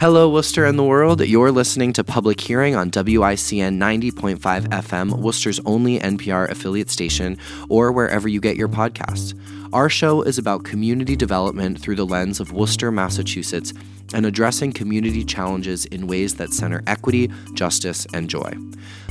[0.00, 1.24] Hello, Worcester and the world.
[1.24, 7.38] You're listening to Public Hearing on WICN 90.5 FM, Worcester's only NPR affiliate station,
[7.68, 9.38] or wherever you get your podcasts.
[9.72, 13.72] Our show is about community development through the lens of Worcester, Massachusetts,
[14.12, 18.52] and addressing community challenges in ways that center equity, justice, and joy.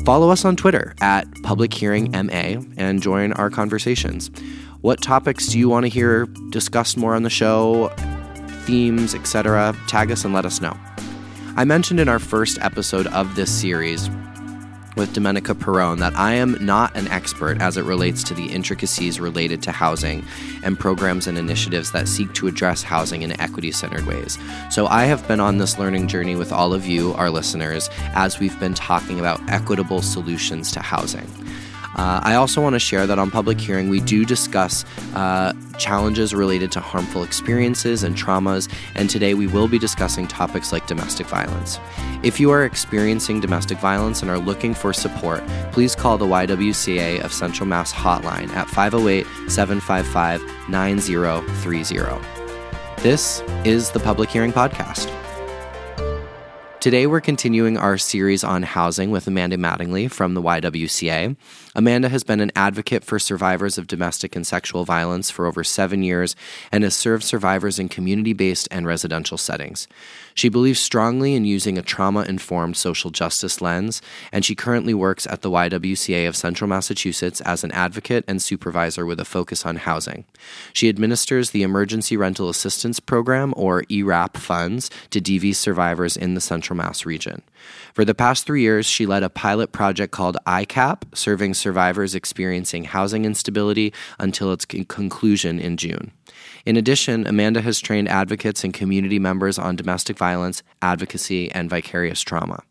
[0.03, 4.29] Follow us on Twitter at Public Hearing MA and join our conversations.
[4.81, 7.89] What topics do you want to hear discussed more on the show?
[8.65, 10.77] Themes, etc., tag us and let us know.
[11.55, 14.09] I mentioned in our first episode of this series
[14.95, 19.19] with Domenica Perrone that I am not an expert as it relates to the intricacies
[19.19, 20.23] related to housing
[20.63, 24.37] and programs and initiatives that seek to address housing in equity centered ways.
[24.69, 28.39] So I have been on this learning journey with all of you, our listeners, as
[28.39, 31.27] we've been talking about equitable solutions to housing.
[31.95, 36.33] Uh, I also want to share that on public hearing, we do discuss uh, challenges
[36.33, 41.27] related to harmful experiences and traumas, and today we will be discussing topics like domestic
[41.27, 41.79] violence.
[42.23, 47.23] If you are experiencing domestic violence and are looking for support, please call the YWCA
[47.23, 52.43] of Central Mass hotline at 508 755 9030.
[53.03, 55.11] This is the Public Hearing Podcast.
[56.83, 61.37] Today, we're continuing our series on housing with Amanda Mattingly from the YWCA.
[61.75, 66.03] Amanda has been an advocate for survivors of domestic and sexual violence for over seven
[66.03, 66.35] years
[66.71, 69.87] and has served survivors in community based and residential settings.
[70.35, 75.25] She believes strongly in using a trauma informed social justice lens, and she currently works
[75.27, 79.77] at the YWCA of Central Massachusetts as an advocate and supervisor with a focus on
[79.77, 80.25] housing.
[80.73, 86.41] She administers the Emergency Rental Assistance Program, or ERAP, funds to DV survivors in the
[86.41, 87.41] Central Mass region.
[87.93, 92.83] For the past three years, she led a pilot project called ICAP, serving survivors experiencing
[92.83, 96.11] housing instability until its conclusion in June.
[96.65, 102.21] In addition, Amanda has trained advocates and community members on domestic violence, advocacy, and vicarious
[102.21, 102.63] trauma.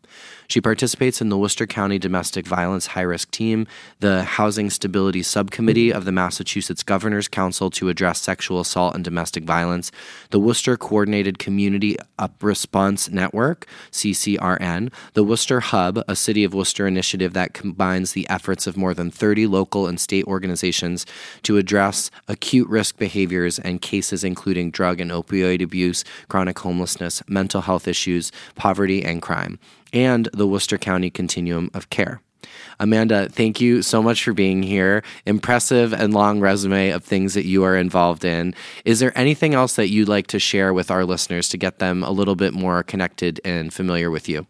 [0.47, 3.65] She participates in the Worcester County Domestic Violence High Risk Team,
[3.99, 9.45] the Housing Stability Subcommittee of the Massachusetts Governor's Council to address sexual assault and domestic
[9.45, 9.91] violence,
[10.29, 16.85] the Worcester Coordinated Community Up Response Network, CCRN, the Worcester Hub, a City of Worcester
[16.87, 21.05] initiative that combines the efforts of more than 30 local and state organizations
[21.43, 27.61] to address acute risk behaviors and cases including drug and opioid abuse, chronic homelessness, mental
[27.61, 29.57] health issues, poverty, and crime
[29.93, 32.21] and the Worcester County Continuum of Care.
[32.79, 35.03] Amanda, thank you so much for being here.
[35.25, 38.53] Impressive and long resume of things that you are involved in.
[38.83, 42.03] Is there anything else that you'd like to share with our listeners to get them
[42.03, 44.45] a little bit more connected and familiar with you?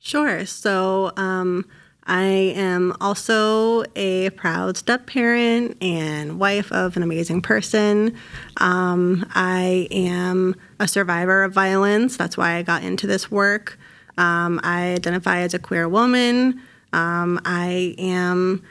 [0.00, 0.44] Sure.
[0.46, 1.64] So, um,
[2.06, 2.22] I
[2.54, 8.14] am also a proud step parent and wife of an amazing person.
[8.58, 12.16] Um, I am a survivor of violence.
[12.18, 13.78] That's why I got into this work.
[14.16, 16.60] Um, I identify as a queer woman.
[16.92, 18.62] Um, I am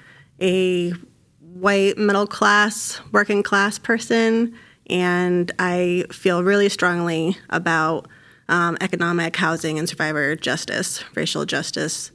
[0.41, 0.91] a
[1.39, 4.55] white middle class, working class person,
[4.89, 8.07] and I feel really strongly about
[8.49, 12.11] um, economic, housing, and survivor justice, racial justice,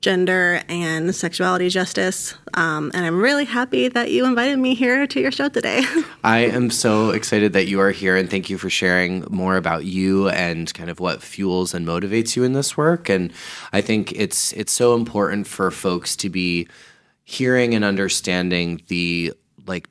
[0.00, 2.34] gender and sexuality justice.
[2.54, 5.84] Um, and I'm really happy that you invited me here to your show today.
[6.24, 9.84] I am so excited that you are here, and thank you for sharing more about
[9.84, 13.08] you and kind of what fuels and motivates you in this work.
[13.08, 13.32] And
[13.72, 16.68] I think it's it's so important for folks to be
[17.24, 19.32] hearing and understanding the
[19.66, 19.88] like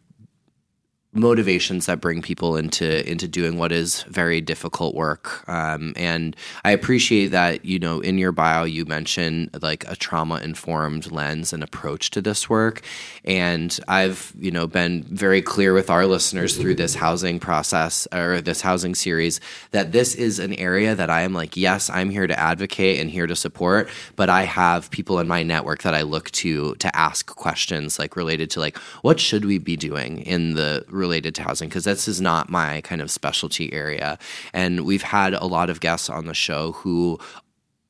[1.16, 5.48] motivations that bring people into into doing what is very difficult work.
[5.48, 10.36] Um, and I appreciate that you know in your bio you mention like a trauma
[10.36, 12.82] informed lens and approach to this work.
[13.24, 18.42] And I've you know been very clear with our listeners through this housing process or
[18.42, 19.40] this housing series
[19.72, 23.10] that this is an area that I am like yes I'm here to advocate and
[23.10, 26.94] here to support, but I have people in my network that I look to to
[26.96, 31.44] ask questions like related to like what should we be doing in the related to
[31.44, 34.18] housing because this is not my kind of specialty area.
[34.54, 37.20] And we've had a lot of guests on the show who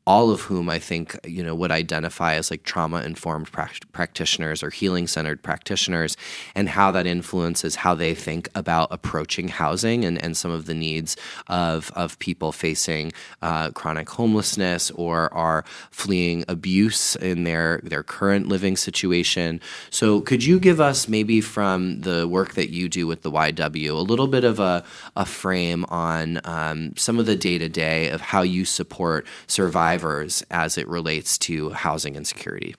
[0.07, 4.61] all of whom I think you know would identify as like trauma informed pra- practitioners
[4.61, 6.15] or healing centered practitioners,
[6.53, 10.75] and how that influences how they think about approaching housing and, and some of the
[10.75, 11.17] needs
[11.47, 13.11] of of people facing
[13.41, 19.59] uh, chronic homelessness or are fleeing abuse in their their current living situation.
[19.89, 23.91] So, could you give us maybe from the work that you do with the YW
[23.91, 24.83] a little bit of a
[25.15, 29.94] a frame on um, some of the day to day of how you support survivors
[29.97, 32.75] drivers as it relates to housing insecurity?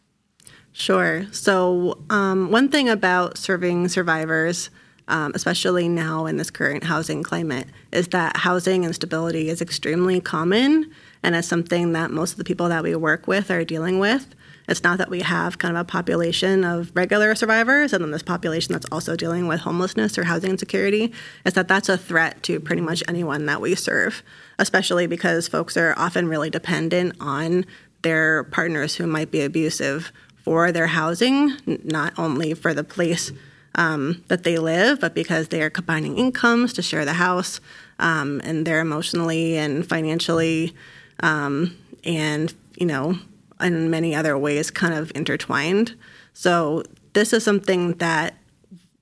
[0.72, 1.26] Sure.
[1.32, 4.70] So, um, one thing about serving survivors
[5.08, 10.90] um, especially now in this current housing climate, is that housing instability is extremely common
[11.22, 14.34] and it's something that most of the people that we work with are dealing with.
[14.68, 18.22] It's not that we have kind of a population of regular survivors and then this
[18.22, 21.12] population that's also dealing with homelessness or housing insecurity.
[21.44, 24.22] It's that that's a threat to pretty much anyone that we serve,
[24.58, 27.64] especially because folks are often really dependent on
[28.02, 33.32] their partners who might be abusive for their housing, not only for the place
[33.74, 37.60] um, that they live, but because they are combining incomes to share the house
[37.98, 40.74] um, and they're emotionally and financially
[41.20, 43.18] um, and, you know,
[43.60, 45.94] in many other ways kind of intertwined.
[46.32, 46.82] So
[47.12, 48.34] this is something that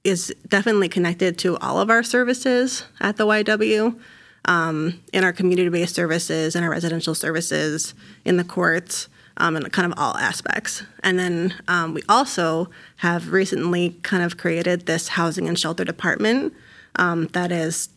[0.05, 3.99] is definitely connected to all of our services at the YW.
[4.47, 7.95] Um, in our community-based services, in our residential services,
[8.27, 10.83] in the courts, um, and kind of all aspects.
[11.03, 16.53] And then um, we also have recently kind of created this housing and shelter department
[16.97, 17.89] um, that is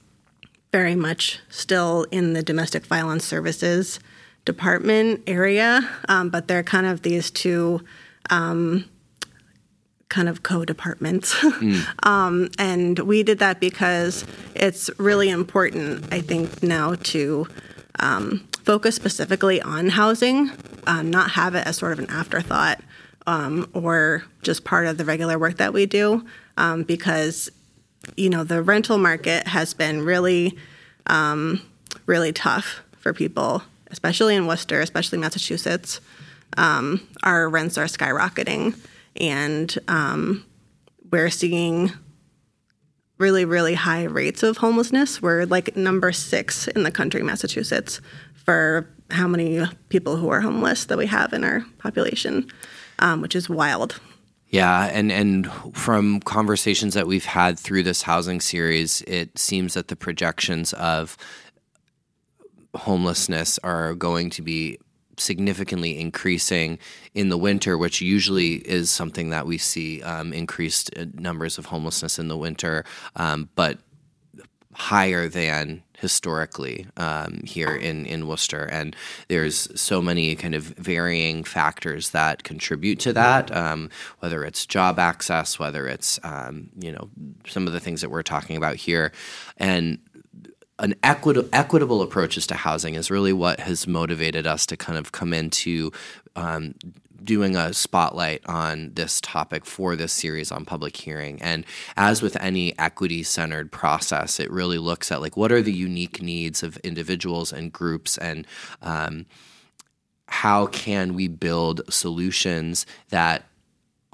[0.71, 3.99] very much still in the domestic violence services
[4.47, 7.81] department area, um, but they're kind of these two
[8.29, 8.85] um,
[10.09, 11.35] kind of co-departments.
[11.57, 12.05] Mm.
[12.05, 17.47] um, and we did that because it's really important, I think, now to
[17.99, 20.51] um, focus specifically on housing,
[20.85, 22.79] um, not have it as sort of an afterthought
[23.25, 26.23] um, or just part of the regular work that we do,
[26.57, 27.49] um, because
[28.15, 30.57] you know the rental market has been really,
[31.07, 31.61] um,
[32.05, 36.01] really tough for people, especially in Worcester, especially Massachusetts.
[36.57, 38.77] Um, our rents are skyrocketing,
[39.19, 40.45] and um,
[41.11, 41.91] we're seeing
[43.17, 45.21] really, really high rates of homelessness.
[45.21, 47.99] We're like number six in the country, Massachusetts,
[48.33, 52.47] for how many people who are homeless that we have in our population,
[52.99, 53.99] um, which is wild.
[54.49, 59.89] Yeah, and and from conversations that we've had through this housing series, it seems that
[59.89, 61.17] the projections of
[62.87, 64.79] homelessness are going to be
[65.17, 66.79] significantly increasing
[67.13, 71.65] in the winter, which usually is something that we see um, increased uh, numbers of
[71.65, 72.85] homelessness in the winter,
[73.17, 73.77] um, but
[74.73, 78.63] higher than historically um, here in, in Worcester.
[78.71, 78.95] And
[79.27, 84.99] there's so many kind of varying factors that contribute to that, um, whether it's job
[84.99, 87.09] access, whether it's, um, you know,
[87.47, 89.11] some of the things that we're talking about here.
[89.57, 89.97] And
[90.79, 95.33] an equitable approaches to housing is really what has motivated us to kind of come
[95.33, 95.91] into
[96.35, 96.75] um,
[97.23, 101.41] doing a spotlight on this topic for this series on public hearing.
[101.41, 101.65] And
[101.95, 106.21] as with any equity centered process, it really looks at like what are the unique
[106.21, 108.45] needs of individuals and groups and
[108.81, 109.25] um,
[110.29, 113.45] how can we build solutions that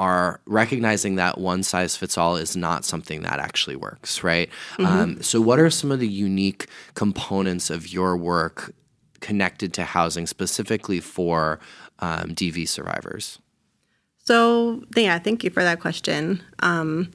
[0.03, 4.49] are recognizing that one size fits all is not something that actually works, right?
[4.73, 4.85] Mm-hmm.
[4.85, 8.73] Um, so, what are some of the unique components of your work
[9.21, 11.59] connected to housing specifically for
[11.99, 13.39] um, DV survivors?
[14.25, 16.41] So yeah, thank you for that question.
[16.59, 17.11] Um,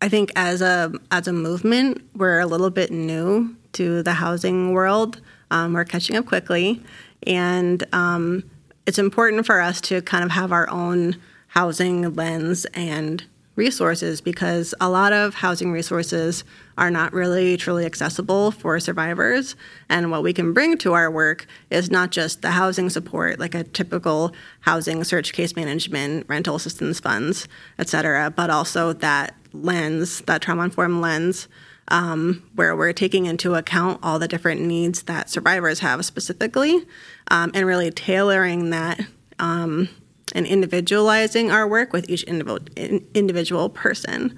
[0.00, 4.72] I think as a as a movement, we're a little bit new to the housing
[4.72, 5.20] world.
[5.52, 6.82] Um, we're catching up quickly,
[7.24, 8.44] and um,
[8.86, 11.16] it's important for us to kind of have our own
[11.50, 13.24] housing lens and
[13.56, 16.44] resources because a lot of housing resources
[16.78, 19.54] are not really truly accessible for survivors.
[19.88, 23.54] And what we can bring to our work is not just the housing support, like
[23.54, 30.22] a typical housing search case management, rental assistance funds, et cetera, but also that lens,
[30.22, 31.48] that trauma informed lens.
[31.88, 36.86] Um, where we're taking into account all the different needs that survivors have specifically
[37.32, 39.00] um, and really tailoring that
[39.40, 39.88] um,
[40.32, 44.36] and individualizing our work with each individual person.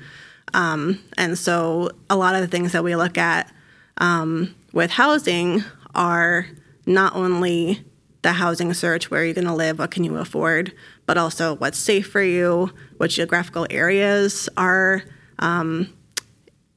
[0.54, 3.52] Um, and so a lot of the things that we look at
[3.98, 6.46] um, with housing are
[6.86, 7.84] not only
[8.22, 10.72] the housing search where are you're going to live, what can you afford,
[11.06, 15.02] but also what's safe for you, what geographical areas are
[15.38, 15.92] um,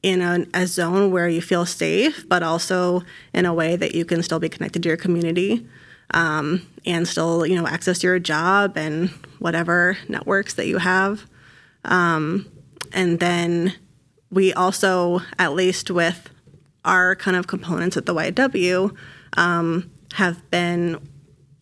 [0.02, 4.04] in a, a, zone where you feel safe, but also in a way that you
[4.04, 5.66] can still be connected to your community
[6.12, 11.24] um, and still, you know, access your job and whatever networks that you have.
[11.84, 12.50] Um,
[12.92, 13.74] and then
[14.30, 16.30] we also, at least with
[16.84, 18.96] our kind of components at the YW,
[19.36, 21.00] um, have been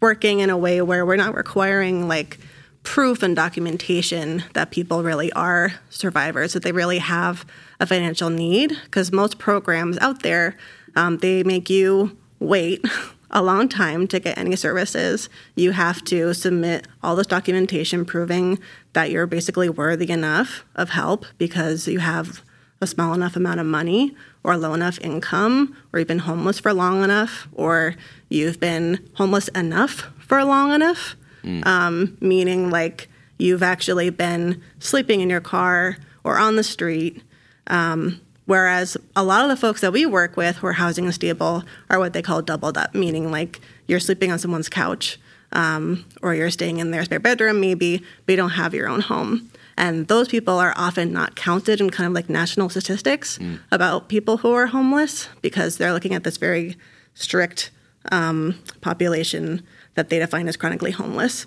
[0.01, 2.39] working in a way where we're not requiring like
[2.83, 7.47] proof and documentation that people really are survivors, that they really have
[7.81, 8.79] a financial need.
[8.85, 10.57] Because most programs out there,
[10.95, 12.85] um, they make you wait
[13.35, 15.29] a long time to get any services.
[15.57, 18.61] You have to submit all this documentation proving
[18.93, 22.43] that you're basically worthy enough of help because you have
[22.81, 26.73] a small enough amount of money or low enough income, or you've been homeless for
[26.73, 27.97] long enough, or
[28.29, 31.67] you've been homeless enough for long enough, mm.
[31.67, 37.23] um, meaning like you've actually been sleeping in your car or on the street.
[37.67, 41.63] Um, whereas a lot of the folks that we work with who are housing unstable
[41.91, 45.19] are what they call doubled up, meaning like you're sleeping on someone's couch
[45.53, 49.01] um, or you're staying in their spare bedroom maybe, but you don't have your own
[49.01, 49.51] home.
[49.77, 53.59] And those people are often not counted in kind of like national statistics mm.
[53.73, 56.77] about people who are homeless because they're looking at this very
[57.15, 57.71] strict
[58.13, 59.63] um, population
[59.95, 61.47] that they define as chronically homeless.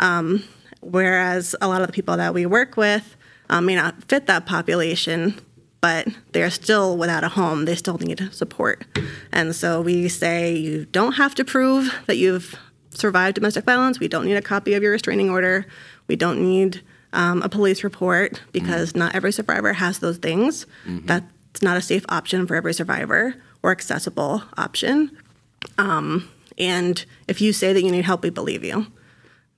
[0.00, 0.44] Um,
[0.80, 3.16] whereas a lot of the people that we work with
[3.50, 5.38] um, may not fit that population,
[5.80, 7.64] but they're still without a home.
[7.64, 8.84] They still need support.
[9.32, 12.54] And so we say you don't have to prove that you've
[12.90, 14.00] survived domestic violence.
[14.00, 15.66] We don't need a copy of your restraining order.
[16.08, 16.82] We don't need
[17.12, 18.98] um, a police report because mm-hmm.
[18.98, 20.66] not every survivor has those things.
[20.86, 21.06] Mm-hmm.
[21.06, 25.16] That's not a safe option for every survivor or accessible option.
[25.78, 28.86] Um, and if you say that you need help, we believe you.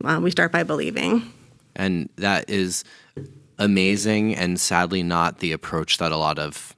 [0.05, 1.33] Uh, we start by believing.
[1.77, 2.85] And that is
[3.61, 6.75] amazing and sadly not the approach that a lot of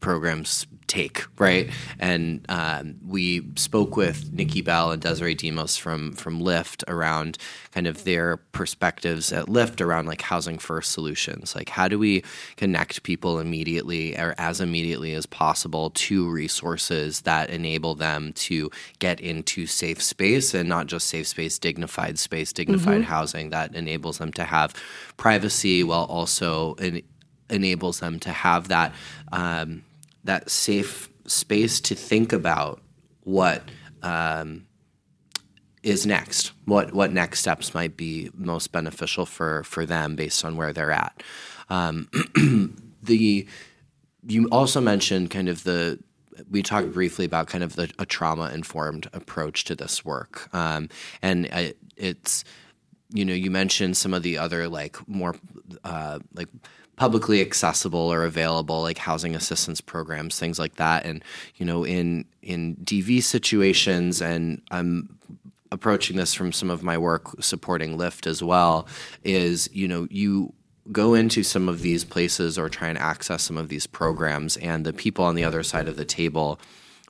[0.00, 1.70] programs take, right?
[1.98, 7.38] And um, we spoke with Nikki Bell and Desiree Demos from from Lift around
[7.72, 11.54] kind of their perspectives at Lyft around like housing first solutions.
[11.54, 12.24] Like how do we
[12.56, 19.20] connect people immediately or as immediately as possible to resources that enable them to get
[19.20, 23.10] into safe space and not just safe space, dignified space, dignified mm-hmm.
[23.10, 24.74] housing that enables them to have
[25.18, 27.02] privacy while also en-
[27.50, 28.92] enables them to have that.
[29.32, 29.84] Um,
[30.24, 32.80] that safe space to think about
[33.24, 33.62] what
[34.02, 34.66] um,
[35.82, 40.56] is next, what what next steps might be most beneficial for for them based on
[40.56, 41.22] where they're at.
[41.68, 42.08] Um,
[43.02, 43.46] the
[44.26, 45.98] you also mentioned kind of the
[46.50, 50.88] we talked briefly about kind of the a trauma informed approach to this work, um,
[51.22, 51.48] and
[51.96, 52.44] it's
[53.10, 55.34] you know you mentioned some of the other like more
[55.84, 56.48] uh, like
[56.98, 61.06] publicly accessible or available like housing assistance programs things like that.
[61.06, 61.24] And
[61.56, 65.18] you know in in dv situations and i'm
[65.70, 68.88] approaching this from some of my work supporting Lyft as well
[69.22, 70.52] is you know you
[70.90, 74.86] go into some of these places or try and access some of these programs and
[74.86, 76.58] the people on the other side of the table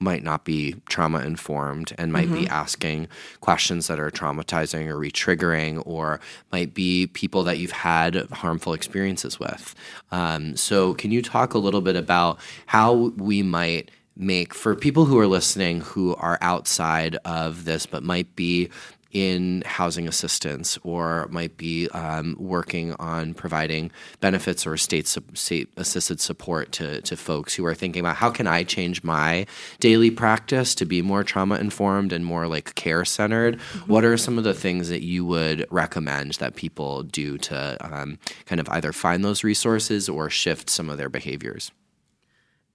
[0.01, 2.43] might not be trauma informed and might mm-hmm.
[2.43, 3.09] be asking
[3.41, 6.21] questions that are traumatizing or retriggering, or
[6.53, 9.75] might be people that you've had harmful experiences with.
[10.11, 13.91] Um, so, can you talk a little bit about how we might?
[14.21, 18.69] make for people who are listening who are outside of this but might be
[19.11, 26.21] in housing assistance or might be um, working on providing benefits or state, state assisted
[26.21, 29.47] support to, to folks who are thinking about how can I change my
[29.81, 33.59] daily practice to be more trauma informed and more like care centered?
[33.59, 33.93] Mm-hmm.
[33.93, 38.19] What are some of the things that you would recommend that people do to um,
[38.45, 41.73] kind of either find those resources or shift some of their behaviors?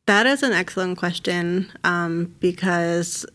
[0.05, 3.25] That is an excellent question um, because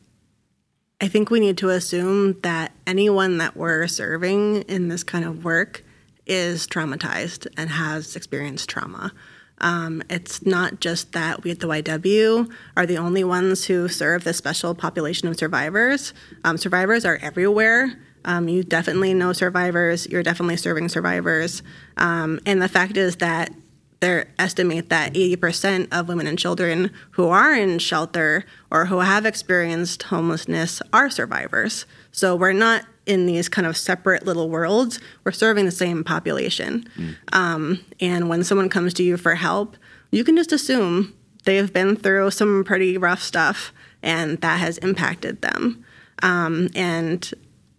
[1.00, 5.45] I think we need to assume that anyone that we're serving in this kind of
[5.45, 5.85] work
[6.26, 9.12] is traumatized and has experienced trauma.
[9.61, 14.25] Um, it's not just that we at the YW are the only ones who serve
[14.25, 16.14] this special population of survivors.
[16.43, 17.97] Um, survivors are everywhere.
[18.25, 20.07] Um, you definitely know survivors.
[20.07, 21.62] You're definitely serving survivors.
[21.97, 23.52] Um, and the fact is that
[24.00, 29.26] they estimate that 80% of women and children who are in shelter or who have
[29.26, 31.85] experienced homelessness are survivors.
[32.12, 35.00] So we're not in these kind of separate little worlds.
[35.25, 36.88] We're serving the same population.
[36.97, 37.17] Mm.
[37.33, 39.76] Um, and when someone comes to you for help,
[40.11, 41.14] you can just assume
[41.45, 45.85] they've been through some pretty rough stuff and that has impacted them.
[46.23, 47.33] Um, and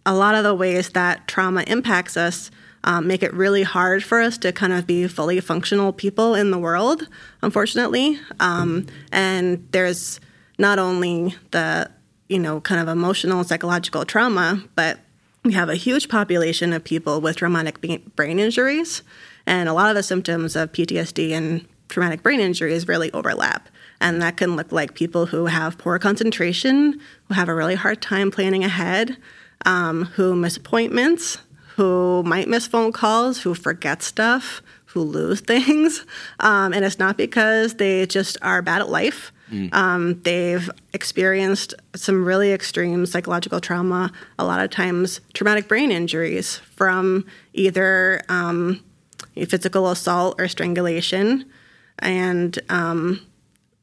[0.04, 2.50] a lot of the ways that trauma impacts us
[2.84, 6.50] um, make it really hard for us to kind of be fully functional people in
[6.50, 7.08] the world,
[7.42, 8.18] unfortunately.
[8.38, 10.20] Um, and there's
[10.58, 11.90] not only the,
[12.28, 14.98] you know, kind of emotional, psychological trauma, but
[15.44, 17.80] we have a huge population of people with traumatic
[18.16, 19.02] brain injuries.
[19.46, 23.68] And a lot of the symptoms of PTSD and traumatic brain injuries really overlap.
[24.00, 28.00] And that can look like people who have poor concentration, who have a really hard
[28.00, 29.16] time planning ahead,
[29.66, 31.38] um, who miss appointments,
[31.80, 36.04] who might miss phone calls, who forget stuff, who lose things.
[36.38, 39.32] Um, and it's not because they just are bad at life.
[39.50, 39.72] Mm.
[39.72, 46.58] Um, they've experienced some really extreme psychological trauma, a lot of times traumatic brain injuries
[46.76, 48.84] from either um,
[49.34, 51.46] physical assault or strangulation.
[51.98, 53.22] And um,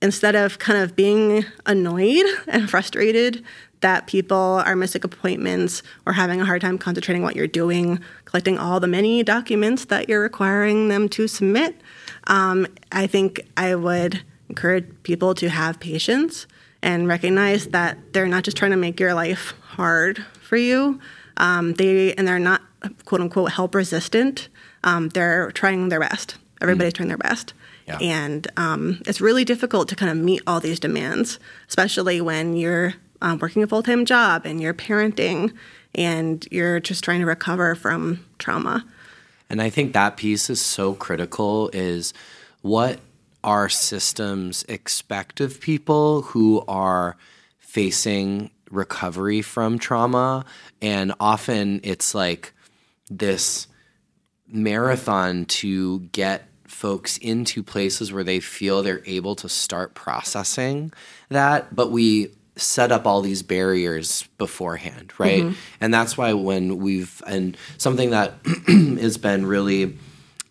[0.03, 3.43] instead of kind of being annoyed and frustrated
[3.81, 8.57] that people are missing appointments or having a hard time concentrating what you're doing, collecting
[8.57, 11.79] all the many documents that you're requiring them to submit,
[12.27, 16.47] um, I think I would encourage people to have patience
[16.81, 20.99] and recognize that they're not just trying to make your life hard for you.
[21.37, 22.61] Um, they and they're not
[23.05, 24.49] quote unquote help resistant.
[24.83, 26.37] Um, they're trying their best.
[26.61, 26.97] Everybody's mm.
[26.97, 27.53] trying their best.
[27.87, 27.97] Yeah.
[27.99, 32.95] And um, it's really difficult to kind of meet all these demands, especially when you're
[33.21, 35.53] um, working a full time job and you're parenting
[35.95, 38.85] and you're just trying to recover from trauma.
[39.49, 42.13] And I think that piece is so critical is
[42.61, 42.99] what
[43.43, 47.15] our systems expect of people who are
[47.57, 50.43] facing recovery from trauma.
[50.81, 52.53] And often it's like
[53.09, 53.67] this
[54.47, 60.91] marathon to get folks into places where they feel they're able to start processing
[61.29, 65.43] that, but we set up all these barriers beforehand, right?
[65.43, 65.59] Mm-hmm.
[65.79, 68.33] And that's why when we've and something that
[68.67, 69.97] has been really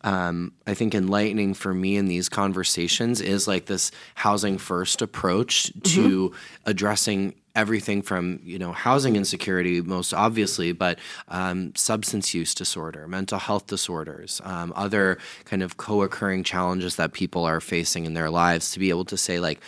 [0.07, 5.73] um, I think enlightening for me in these conversations is like this housing first approach
[5.73, 6.01] mm-hmm.
[6.01, 6.33] to
[6.65, 10.99] addressing everything from you know housing insecurity most obviously but
[11.29, 17.45] um, substance use disorder mental health disorders um, other kind of co-occurring challenges that people
[17.45, 19.61] are facing in their lives to be able to say like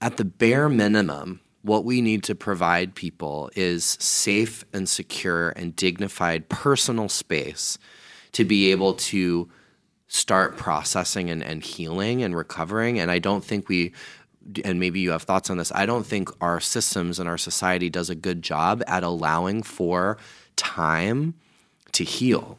[0.00, 5.74] at the bare minimum what we need to provide people is safe and secure and
[5.74, 7.78] dignified personal space
[8.32, 9.48] to be able to
[10.06, 13.92] start processing and, and healing and recovering and i don't think we
[14.64, 15.72] and maybe you have thoughts on this.
[15.74, 20.18] I don't think our systems and our society does a good job at allowing for
[20.56, 21.34] time
[21.92, 22.58] to heal.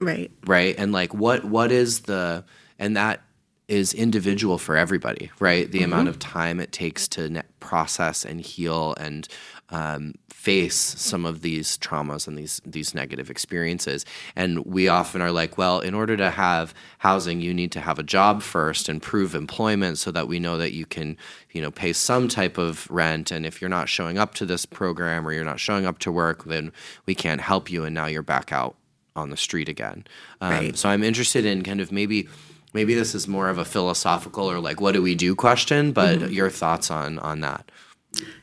[0.00, 0.30] Right.
[0.46, 0.74] Right.
[0.78, 2.44] And like what what is the
[2.78, 3.22] and that
[3.68, 5.70] is individual for everybody, right?
[5.70, 5.92] The mm-hmm.
[5.92, 9.28] amount of time it takes to process and heal and
[9.70, 14.04] um, face some of these traumas and these these negative experiences.
[14.36, 17.98] And we often are like, well, in order to have housing, you need to have
[17.98, 21.16] a job first and prove employment so that we know that you can,
[21.52, 23.30] you know, pay some type of rent.
[23.30, 26.12] And if you're not showing up to this program or you're not showing up to
[26.12, 26.72] work, then
[27.06, 27.84] we can't help you.
[27.84, 28.76] And now you're back out
[29.14, 30.04] on the street again.
[30.40, 30.76] Um, right.
[30.76, 32.28] So I'm interested in kind of maybe
[32.72, 36.18] maybe this is more of a philosophical or like what do we do question, but
[36.18, 36.32] mm-hmm.
[36.32, 37.70] your thoughts on on that.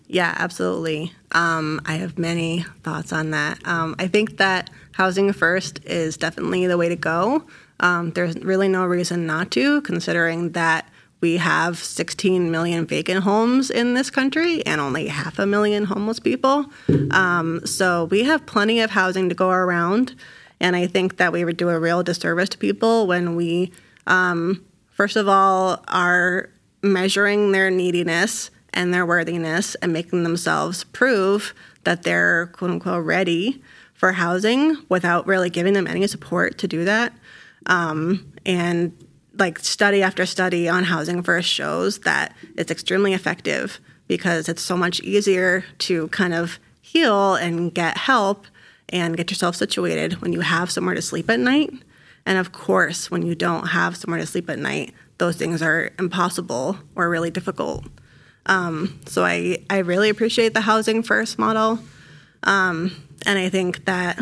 [0.07, 1.13] Yeah, absolutely.
[1.33, 3.65] Um, I have many thoughts on that.
[3.67, 7.45] Um, I think that housing first is definitely the way to go.
[7.79, 10.89] Um, there's really no reason not to, considering that
[11.21, 16.19] we have 16 million vacant homes in this country and only half a million homeless
[16.19, 16.65] people.
[17.11, 20.15] Um, so we have plenty of housing to go around.
[20.59, 23.71] And I think that we would do a real disservice to people when we,
[24.09, 26.49] um, first of all, are
[26.81, 33.61] measuring their neediness and their worthiness and making themselves prove that they're quote unquote ready
[33.93, 37.13] for housing without really giving them any support to do that.
[37.65, 38.93] Um, and
[39.37, 44.75] like study after study on housing first shows that it's extremely effective because it's so
[44.75, 48.45] much easier to kind of heal and get help
[48.89, 51.71] and get yourself situated when you have somewhere to sleep at night.
[52.29, 55.89] And of course, when you don't have somewhere to sleep at night, those things are
[55.97, 57.85] impossible or really difficult.
[58.45, 61.79] Um, so I, I really appreciate the housing first model.
[62.43, 64.19] Um, and I think that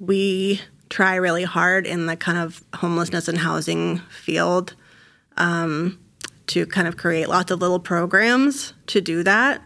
[0.00, 4.74] we try really hard in the kind of homelessness and housing field
[5.36, 5.98] um,
[6.46, 9.60] to kind of create lots of little programs to do that.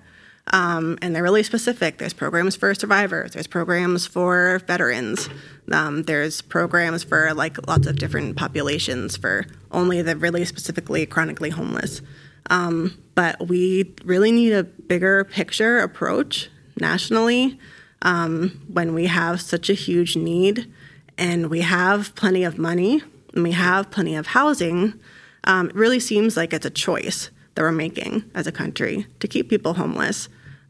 [0.52, 1.98] Um, and they're really specific.
[1.98, 3.32] There's programs for survivors.
[3.32, 5.28] There's programs for veterans.
[5.70, 11.50] Um, there's programs for like lots of different populations for only the really specifically chronically
[11.50, 12.02] homeless.
[12.48, 17.58] Um, but we really need a bigger picture approach nationally
[18.02, 20.72] um, when we have such a huge need
[21.16, 23.02] and we have plenty of money
[23.34, 24.98] and we have plenty of housing.
[25.44, 29.28] Um, it really seems like it's a choice that we're making as a country to
[29.28, 30.28] keep people homeless.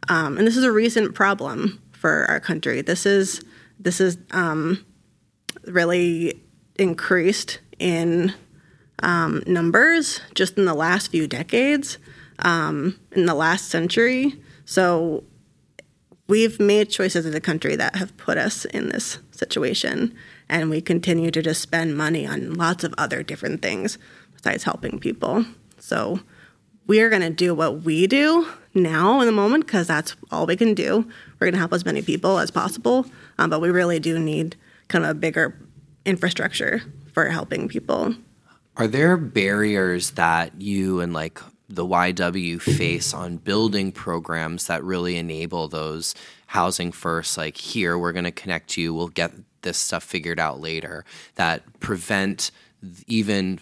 [0.09, 2.83] Um, and this is a recent problem for our country.
[2.83, 3.43] This is
[3.79, 4.85] this is um,
[5.67, 6.43] really
[6.77, 8.35] increased in
[9.03, 11.99] um, numbers just in the last few decades,
[12.41, 14.35] um, in the last century.
[14.65, 15.25] So
[16.27, 20.15] we've made choices as a country that have put us in this situation,
[20.49, 23.99] and we continue to just spend money on lots of other different things
[24.35, 25.45] besides helping people.
[25.79, 26.21] So
[26.91, 30.45] we are going to do what we do now in the moment because that's all
[30.45, 31.09] we can do.
[31.39, 33.07] We're going to help as many people as possible,
[33.39, 34.57] um, but we really do need
[34.89, 35.57] kind of a bigger
[36.05, 38.17] infrastructure for helping people
[38.77, 45.17] Are there barriers that you and like the YW face on building programs that really
[45.17, 49.31] enable those housing first, like here, we're going to connect you, we'll get
[49.63, 51.05] this stuff figured out later,
[51.37, 52.51] that prevent
[53.07, 53.61] even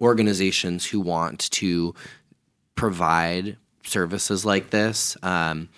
[0.00, 1.94] organizations who want to
[2.74, 5.68] provide services like this um,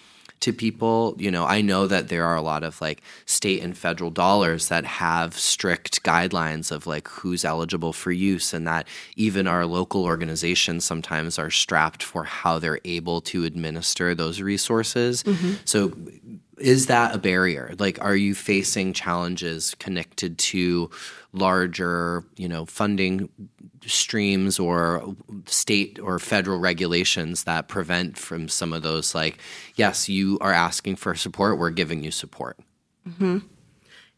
[0.41, 1.15] to people.
[1.19, 4.69] You know, I know that there are a lot of like state and federal dollars
[4.69, 10.05] that have strict guidelines of like who's eligible for use, and that even our local
[10.05, 15.23] organizations sometimes are strapped for how they're able to administer those resources.
[15.23, 15.55] Mm-hmm.
[15.65, 15.93] So,
[16.59, 17.75] is that a barrier?
[17.79, 20.91] Like, are you facing challenges connected to
[21.33, 23.29] larger, you know, funding
[23.87, 25.15] streams or
[25.47, 29.39] state or federal regulations that prevent from some of those like
[29.77, 32.59] yes you are asking for support we're giving you support.
[33.09, 33.39] Mm-hmm.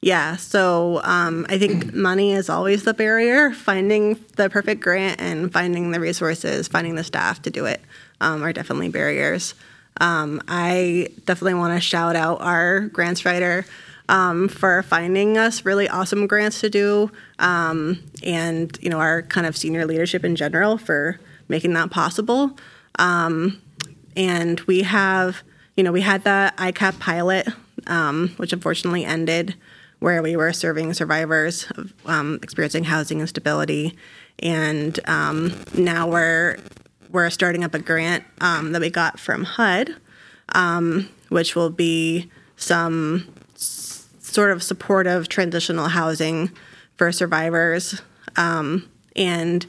[0.01, 3.53] yeah so um, i think money is always the barrier.
[3.53, 7.81] Finding the perfect grant and finding the resources finding the staff to do it
[8.21, 9.55] um, are definitely barriers.
[10.01, 13.67] Um, i definitely want to shout out our grants writer
[14.11, 19.47] um, for finding us really awesome grants to do, um, and you know our kind
[19.47, 21.19] of senior leadership in general for
[21.49, 22.59] making that possible.
[22.99, 23.63] Um,
[24.17, 25.43] and we have,
[25.77, 27.49] you know, we had the ICAP pilot,
[27.87, 29.55] um, which unfortunately ended,
[30.01, 33.97] where we were serving survivors of um, experiencing housing instability,
[34.41, 36.59] and um, now we're
[37.11, 39.95] we're starting up a grant that we got from HUD,
[41.29, 43.33] which will be some
[44.31, 46.51] sort of supportive transitional housing
[46.97, 48.03] for survivors.
[48.37, 49.67] Um, and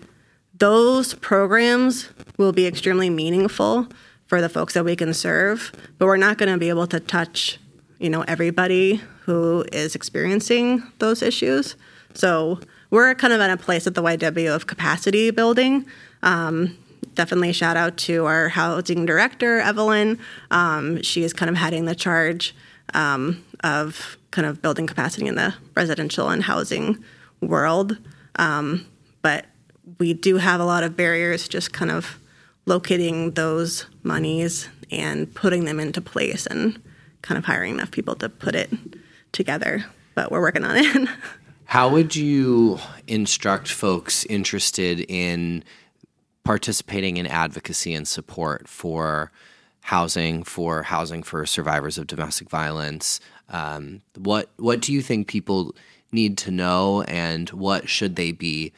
[0.58, 3.88] those programs will be extremely meaningful
[4.28, 7.00] for the folks that we can serve, but we're not going to be able to
[7.00, 7.60] touch,
[8.00, 11.76] you know, everybody who is experiencing those issues.
[12.14, 15.86] So we're kind of in a place at the YW of capacity building.
[16.24, 16.78] Um,
[17.16, 20.20] definitely shout out to our housing director, Evelyn.
[20.50, 22.56] Um, she is kind of heading the charge
[22.94, 27.04] um, of kind of building capacity in the residential and housing
[27.42, 27.98] world.
[28.38, 28.86] Um,
[29.22, 29.46] but
[30.00, 32.20] we do have a lot of barriers just kind of
[32.66, 36.82] locating those monies and putting them into place and
[37.22, 38.72] kind of hiring enough people to put it
[39.32, 39.86] together.
[40.16, 41.10] But we're working on it.
[41.66, 45.64] How would you instruct folks interested in
[46.44, 49.32] participating in advocacy and support for
[49.82, 55.76] housing, for housing for survivors of domestic violence, um, what what do you think people
[56.12, 58.72] need to know, and what should they be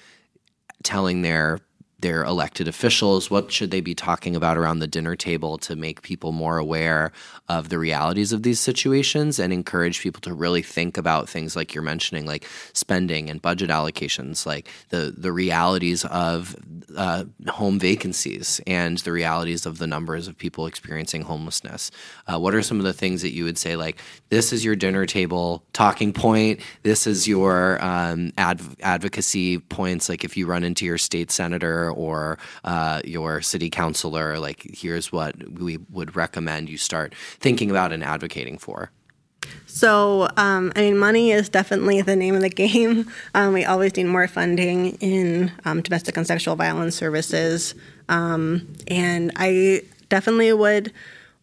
[0.83, 1.59] telling their
[2.03, 3.31] their elected officials?
[3.31, 7.11] What should they be talking about around the dinner table to make people more aware
[7.49, 11.73] of the realities of these situations and encourage people to really think about things like
[11.73, 16.55] you're mentioning, like spending and budget allocations, like the the realities of
[16.95, 21.89] uh, home vacancies and the realities of the numbers of people experiencing homelessness.
[22.27, 23.97] Uh, what are some of the things that you would say, like
[24.29, 30.25] this is your dinner table talking point, this is your um, adv- advocacy points, like
[30.25, 35.36] if you run into your state senator or uh, your city councilor, like here's what
[35.51, 38.91] we would recommend you start thinking about and advocating for?
[39.65, 43.12] So, um, I mean, money is definitely the name of the game.
[43.36, 47.73] Um, we always need more funding in um, domestic and sexual violence services.
[48.08, 50.93] Um, and I definitely would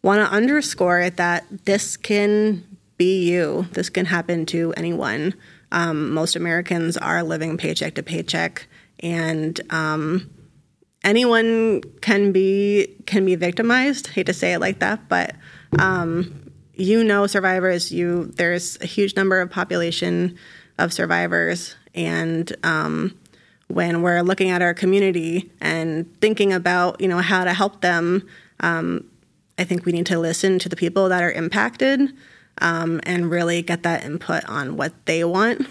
[0.01, 2.63] want to underscore that this can
[2.97, 5.33] be you, this can happen to anyone.
[5.73, 8.67] Um, most Americans are living paycheck to paycheck.
[9.01, 10.29] And um,
[11.03, 14.07] anyone can be can be victimized.
[14.07, 15.35] Hate to say it like that, but
[15.79, 17.91] um, you know survivors.
[17.91, 20.37] You there's a huge number of population
[20.77, 23.17] of survivors, and um,
[23.67, 28.27] when we're looking at our community and thinking about you know how to help them,
[28.59, 29.05] um,
[29.57, 32.13] I think we need to listen to the people that are impacted
[32.59, 35.67] um, and really get that input on what they want.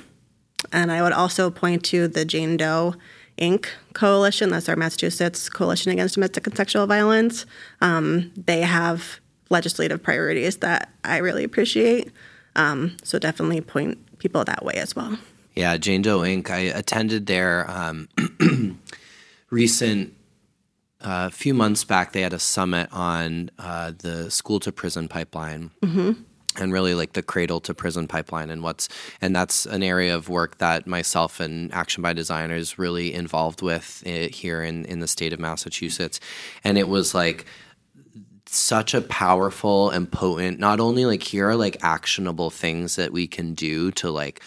[0.73, 2.95] And I would also point to the Jane Doe
[3.41, 3.67] Inc.
[3.95, 4.51] coalition.
[4.51, 7.47] That's our Massachusetts Coalition Against Domestic and Sexual Violence.
[7.81, 12.11] Um, they have legislative priorities that I really appreciate.
[12.57, 15.19] Um, so definitely point people that way as well.
[15.57, 16.51] Yeah, Jane Doe Inc.
[16.51, 18.09] I attended their um,
[19.51, 20.15] recent.
[21.03, 25.09] A uh, few months back, they had a summit on uh, the school to prison
[25.09, 25.71] pipeline.
[25.83, 26.25] Mm-hmm
[26.59, 28.89] and really like the cradle to prison pipeline and what's
[29.21, 33.63] and that's an area of work that myself and action by design is really involved
[33.63, 36.19] with eh, here in in the state of massachusetts.
[36.65, 37.47] And it was like
[38.47, 43.29] such a powerful and potent not only like here are like actionable things that we
[43.29, 44.43] can do to like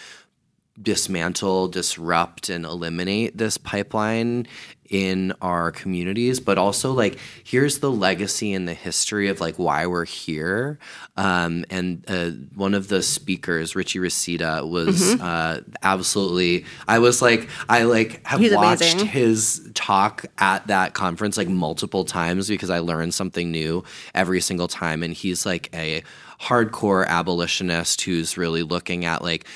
[0.80, 4.46] dismantle, disrupt, and eliminate this pipeline
[4.90, 9.86] in our communities, but also like here's the legacy and the history of like why
[9.86, 10.78] we're here.
[11.16, 15.22] Um, and uh, one of the speakers, Richie Reseda, was mm-hmm.
[15.22, 16.66] uh, absolutely.
[16.86, 19.06] I was like, I like have He's watched amazing.
[19.06, 23.84] his talk at that conference like multiple times because I learned something new
[24.14, 26.02] every single time, and he's like a
[26.40, 29.46] hardcore abolitionist who's really looking at like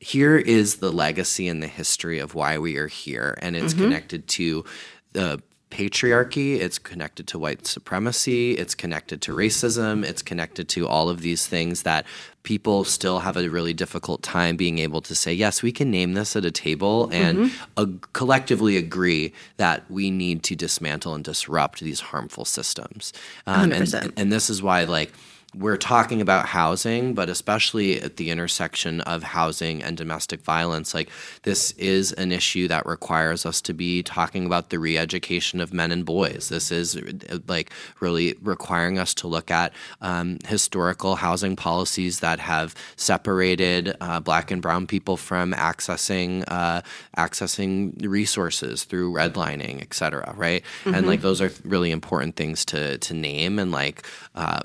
[0.00, 3.84] here is the legacy and the history of why we are here and it's mm-hmm.
[3.84, 4.64] connected to
[5.12, 11.08] the patriarchy, it's connected to white supremacy, it's connected to racism, it's connected to all
[11.08, 12.06] of these things that
[12.44, 16.14] people still have a really difficult time being able to say, yes, we can name
[16.14, 17.96] this at a table and mm-hmm.
[18.12, 23.12] collectively agree that we need to dismantle and disrupt these harmful systems.
[23.46, 25.12] Um, and, and this is why, like,
[25.58, 31.08] we're talking about housing, but especially at the intersection of housing and domestic violence, like
[31.42, 35.72] this is an issue that requires us to be talking about the re education of
[35.72, 36.50] men and boys.
[36.50, 36.98] This is
[37.48, 44.20] like really requiring us to look at um, historical housing policies that have separated uh,
[44.20, 46.82] black and brown people from accessing uh,
[47.16, 50.62] accessing resources through redlining, et cetera, right?
[50.84, 50.94] Mm-hmm.
[50.94, 54.60] And like those are really important things to to name and like uh,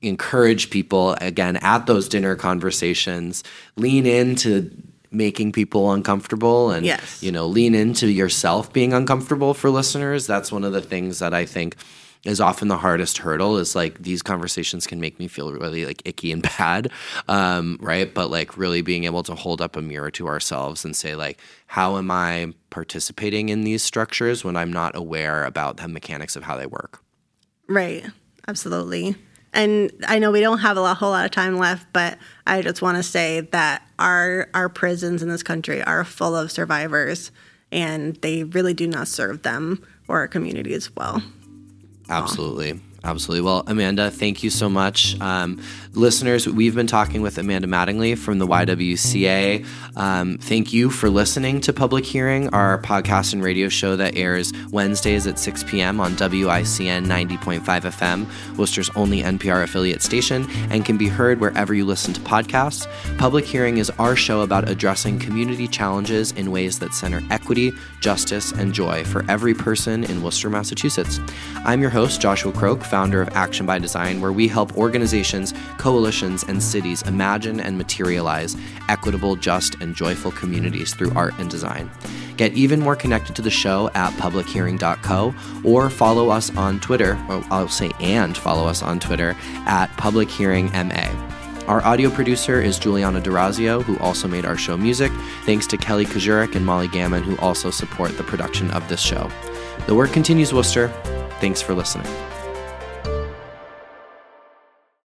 [0.00, 3.42] encourage people again at those dinner conversations
[3.76, 4.70] lean into
[5.10, 7.22] making people uncomfortable and yes.
[7.22, 10.26] you know lean into yourself being uncomfortable for listeners.
[10.26, 11.76] That's one of the things that i think
[12.24, 16.02] is often the hardest hurdle is like these conversations can make me feel really like
[16.04, 16.90] icky and bad
[17.28, 18.14] um, right?
[18.14, 21.40] But like really being able to hold up a mirror to ourselves and say like
[21.66, 26.44] how am i participating in these structures when i'm not aware about the mechanics of
[26.44, 27.02] how they work?
[27.68, 28.06] Right.
[28.48, 29.16] Absolutely
[29.52, 32.82] and I know we don't have a whole lot of time left, but I just
[32.82, 37.30] want to say that our our prisons in this country are full of survivors,
[37.70, 41.22] and they really do not serve them or our community as well.
[42.08, 42.80] Absolutely.
[43.04, 43.44] Absolutely.
[43.44, 45.20] Well, Amanda, thank you so much.
[45.20, 45.60] Um,
[45.92, 49.66] listeners, we've been talking with Amanda Mattingly from the YWCA.
[49.96, 54.52] Um, thank you for listening to Public Hearing, our podcast and radio show that airs
[54.70, 56.00] Wednesdays at 6 p.m.
[56.00, 61.84] on WICN 90.5 FM, Worcester's only NPR affiliate station, and can be heard wherever you
[61.84, 62.86] listen to podcasts.
[63.18, 68.52] Public Hearing is our show about addressing community challenges in ways that center equity, justice,
[68.52, 71.18] and joy for every person in Worcester, Massachusetts.
[71.64, 76.44] I'm your host, Joshua Croke founder of Action by Design, where we help organizations, coalitions,
[76.44, 78.54] and cities imagine and materialize
[78.90, 81.90] equitable, just, and joyful communities through art and design.
[82.36, 87.42] Get even more connected to the show at publichearing.co or follow us on Twitter, or
[87.50, 91.30] I'll say and follow us on Twitter at publichearingma.
[91.68, 95.10] Our audio producer is Juliana Durazio, who also made our show music.
[95.46, 99.30] Thanks to Kelly Kajurik and Molly Gammon, who also support the production of this show.
[99.86, 100.88] The work continues, Worcester.
[101.40, 102.06] Thanks for listening.